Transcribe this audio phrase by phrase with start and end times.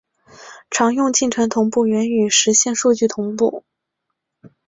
[0.71, 3.63] 常用进程同步原语实现数据同步。